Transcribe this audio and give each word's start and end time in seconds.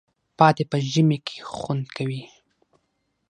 پاتې 0.37 0.63
په 0.71 0.77
ژمي 0.91 1.17
کی 1.27 1.37
خوندکوی 1.53 2.21